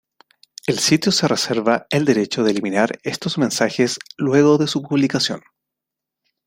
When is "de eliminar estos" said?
2.43-3.37